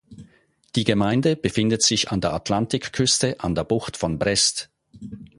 Die 0.75 0.83
Gemeinde 0.83 1.35
befindet 1.35 1.83
sich 1.83 2.09
an 2.09 2.21
der 2.21 2.33
Atlantikküste 2.33 3.39
an 3.39 3.53
der 3.53 3.65
Bucht 3.65 3.97
von 3.97 4.17
Brest. 4.17 4.71